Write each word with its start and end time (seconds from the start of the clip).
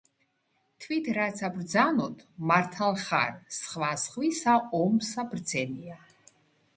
თვით 0.83 1.09
რაცა 1.17 1.49
ბრძანოთ, 1.57 2.23
მართალ 2.51 2.95
ხარ, 3.03 3.35
სხვა 3.59 3.91
სხვისა 4.05 4.55
ომსა 4.81 5.23
ბრძენია 5.35 5.99